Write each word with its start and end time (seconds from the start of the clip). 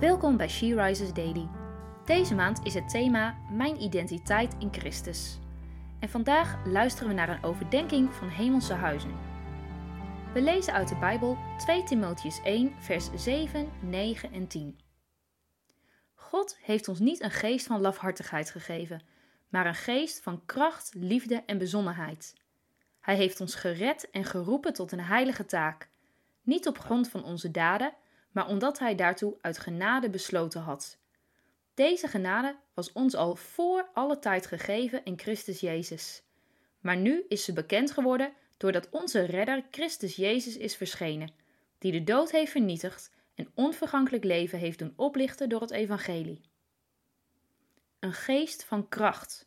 Welkom 0.00 0.36
bij 0.36 0.48
She 0.48 0.82
Rises 0.82 1.12
Daily. 1.12 1.48
Deze 2.04 2.34
maand 2.34 2.60
is 2.62 2.74
het 2.74 2.88
thema 2.88 3.38
Mijn 3.50 3.82
identiteit 3.82 4.54
in 4.58 4.72
Christus. 4.72 5.38
En 6.00 6.08
vandaag 6.08 6.66
luisteren 6.66 7.08
we 7.08 7.14
naar 7.14 7.28
een 7.28 7.44
overdenking 7.44 8.14
van 8.14 8.28
Hemelse 8.28 8.72
Huizen. 8.72 9.16
We 10.34 10.40
lezen 10.40 10.72
uit 10.72 10.88
de 10.88 10.96
Bijbel 10.96 11.38
2 11.56 11.82
Timotheus 11.82 12.40
1, 12.42 12.74
vers 12.78 13.08
7, 13.14 13.68
9 13.80 14.32
en 14.32 14.46
10. 14.46 14.80
God 16.14 16.58
heeft 16.60 16.88
ons 16.88 16.98
niet 16.98 17.22
een 17.22 17.30
geest 17.30 17.66
van 17.66 17.80
lafhartigheid 17.80 18.50
gegeven, 18.50 19.02
maar 19.48 19.66
een 19.66 19.74
geest 19.74 20.22
van 20.22 20.44
kracht, 20.46 20.94
liefde 20.94 21.42
en 21.46 21.58
bezonnenheid. 21.58 22.34
Hij 23.00 23.16
heeft 23.16 23.40
ons 23.40 23.54
gered 23.54 24.10
en 24.10 24.24
geroepen 24.24 24.72
tot 24.72 24.92
een 24.92 25.00
heilige 25.00 25.44
taak, 25.46 25.88
niet 26.42 26.66
op 26.66 26.78
grond 26.78 27.08
van 27.08 27.24
onze 27.24 27.50
daden, 27.50 27.92
maar 28.38 28.48
omdat 28.48 28.78
Hij 28.78 28.94
daartoe 28.94 29.36
uit 29.40 29.58
genade 29.58 30.10
besloten 30.10 30.60
had. 30.60 30.98
Deze 31.74 32.08
genade 32.08 32.56
was 32.74 32.92
ons 32.92 33.14
al 33.14 33.36
voor 33.36 33.88
alle 33.92 34.18
tijd 34.18 34.46
gegeven 34.46 35.04
in 35.04 35.18
Christus 35.18 35.60
Jezus. 35.60 36.22
Maar 36.80 36.96
nu 36.96 37.24
is 37.28 37.44
ze 37.44 37.52
bekend 37.52 37.90
geworden 37.90 38.32
doordat 38.56 38.88
onze 38.90 39.20
Redder 39.20 39.64
Christus 39.70 40.16
Jezus 40.16 40.56
is 40.56 40.76
verschenen, 40.76 41.32
die 41.78 41.92
de 41.92 42.04
dood 42.04 42.30
heeft 42.30 42.50
vernietigd 42.50 43.10
en 43.34 43.50
onvergankelijk 43.54 44.24
leven 44.24 44.58
heeft 44.58 44.78
doen 44.78 44.92
oplichten 44.96 45.48
door 45.48 45.60
het 45.60 45.70
Evangelie. 45.70 46.40
Een 47.98 48.12
geest 48.12 48.64
van 48.64 48.88
kracht. 48.88 49.46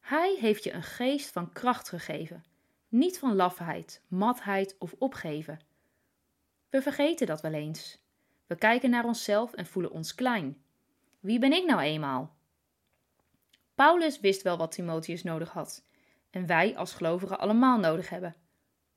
Hij 0.00 0.36
heeft 0.40 0.64
je 0.64 0.72
een 0.72 0.82
geest 0.82 1.30
van 1.30 1.52
kracht 1.52 1.88
gegeven, 1.88 2.44
niet 2.88 3.18
van 3.18 3.34
lafheid, 3.34 4.02
matheid 4.08 4.76
of 4.78 4.94
opgeven. 4.98 5.68
We 6.70 6.82
vergeten 6.82 7.26
dat 7.26 7.40
wel 7.40 7.52
eens. 7.52 7.98
We 8.46 8.56
kijken 8.56 8.90
naar 8.90 9.04
onszelf 9.04 9.52
en 9.52 9.66
voelen 9.66 9.92
ons 9.92 10.14
klein. 10.14 10.62
Wie 11.20 11.38
ben 11.38 11.52
ik 11.52 11.66
nou 11.66 11.80
eenmaal? 11.80 12.36
Paulus 13.74 14.20
wist 14.20 14.42
wel 14.42 14.56
wat 14.56 14.72
Timotheus 14.72 15.22
nodig 15.22 15.50
had, 15.50 15.84
en 16.30 16.46
wij 16.46 16.76
als 16.76 16.92
gelovigen 16.92 17.38
allemaal 17.38 17.78
nodig 17.78 18.08
hebben: 18.08 18.36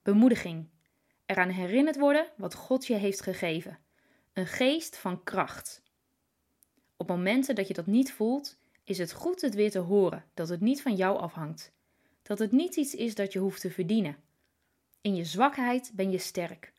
bemoediging, 0.01 0.69
eraan 1.25 1.49
herinnerd 1.49 1.97
worden 1.97 2.27
wat 2.37 2.53
God 2.53 2.87
je 2.87 2.95
heeft 2.95 3.21
gegeven, 3.21 3.79
een 4.33 4.47
geest 4.47 4.97
van 4.97 5.23
kracht. 5.23 5.83
Op 6.97 7.07
momenten 7.07 7.55
dat 7.55 7.67
je 7.67 7.73
dat 7.73 7.85
niet 7.85 8.13
voelt, 8.13 8.57
is 8.83 8.97
het 8.97 9.11
goed 9.11 9.41
het 9.41 9.55
weer 9.55 9.71
te 9.71 9.79
horen 9.79 10.25
dat 10.33 10.49
het 10.49 10.61
niet 10.61 10.81
van 10.81 10.95
jou 10.95 11.17
afhangt, 11.17 11.71
dat 12.21 12.39
het 12.39 12.51
niet 12.51 12.75
iets 12.75 12.95
is 12.95 13.15
dat 13.15 13.33
je 13.33 13.39
hoeft 13.39 13.61
te 13.61 13.71
verdienen. 13.71 14.17
In 15.01 15.15
je 15.15 15.25
zwakheid 15.25 15.91
ben 15.93 16.11
je 16.11 16.17
sterk. 16.17 16.72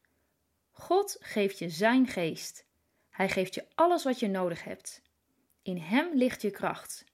God 0.76 1.16
geeft 1.20 1.58
je 1.58 1.68
Zijn 1.68 2.06
geest. 2.06 2.66
Hij 3.10 3.28
geeft 3.28 3.54
je 3.54 3.66
alles 3.74 4.04
wat 4.04 4.20
je 4.20 4.28
nodig 4.28 4.64
hebt. 4.64 5.02
In 5.62 5.76
Hem 5.78 6.08
ligt 6.14 6.42
je 6.42 6.50
kracht. 6.50 7.04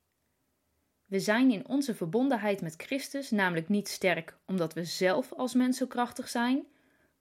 We 1.07 1.21
zijn 1.21 1.51
in 1.51 1.69
onze 1.69 1.95
verbondenheid 1.95 2.61
met 2.61 2.75
Christus 2.77 3.31
namelijk 3.31 3.69
niet 3.69 3.89
sterk 3.89 4.37
omdat 4.47 4.75
we 4.75 4.85
zelf 4.85 5.33
als 5.33 5.55
mens 5.55 5.77
zo 5.79 5.87
krachtig 5.87 6.29
zijn, 6.29 6.67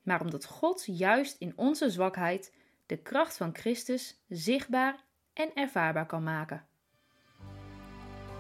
maar 0.02 0.22
omdat 0.22 0.46
God 0.46 0.84
juist 0.86 1.36
in 1.40 1.54
onze 1.56 1.90
zwakheid 1.90 2.54
de 2.86 2.98
kracht 2.98 3.38
van 3.38 3.56
Christus 3.56 4.20
zichtbaar 4.28 5.04
en 5.34 5.54
ervaarbaar 5.54 6.06
kan 6.06 6.24
maken. 6.24 6.68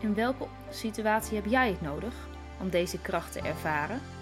In 0.01 0.13
welke 0.13 0.47
situatie 0.69 1.35
heb 1.35 1.45
jij 1.45 1.69
het 1.69 1.81
nodig 1.81 2.27
om 2.59 2.69
deze 2.69 3.01
kracht 3.01 3.31
te 3.31 3.41
ervaren? 3.41 4.18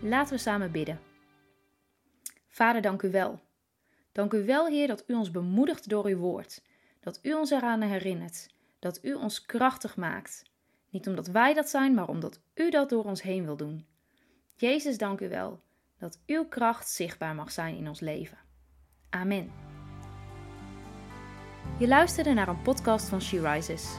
Laten 0.00 0.34
we 0.34 0.40
samen 0.40 0.70
bidden. 0.70 1.00
Vader, 2.48 2.82
dank 2.82 3.02
u 3.02 3.10
wel. 3.10 3.40
Dank 4.12 4.32
u 4.32 4.44
wel, 4.44 4.66
Heer, 4.66 4.86
dat 4.86 5.04
u 5.06 5.14
ons 5.14 5.30
bemoedigt 5.30 5.88
door 5.88 6.06
uw 6.06 6.16
woord. 6.16 6.62
Dat 7.00 7.18
u 7.22 7.32
ons 7.32 7.50
eraan 7.50 7.80
herinnert. 7.80 8.46
Dat 8.78 8.98
u 9.02 9.14
ons 9.14 9.46
krachtig 9.46 9.96
maakt. 9.96 10.42
Niet 10.90 11.06
omdat 11.06 11.26
wij 11.26 11.54
dat 11.54 11.68
zijn, 11.68 11.94
maar 11.94 12.08
omdat 12.08 12.40
u 12.54 12.70
dat 12.70 12.88
door 12.88 13.04
ons 13.04 13.22
heen 13.22 13.44
wil 13.44 13.56
doen. 13.56 13.86
Jezus, 14.56 14.98
dank 14.98 15.20
u 15.20 15.28
wel 15.28 15.60
dat 15.98 16.18
uw 16.26 16.44
kracht 16.44 16.88
zichtbaar 16.88 17.34
mag 17.34 17.52
zijn 17.52 17.76
in 17.76 17.88
ons 17.88 18.00
leven. 18.00 18.38
Amen. 19.10 19.52
Je 21.78 21.88
luisterde 21.88 22.32
naar 22.32 22.48
een 22.48 22.62
podcast 22.62 23.08
van 23.08 23.20
She 23.20 23.52
Rises. 23.52 23.98